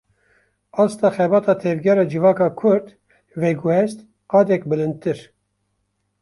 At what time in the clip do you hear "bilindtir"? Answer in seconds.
4.75-5.23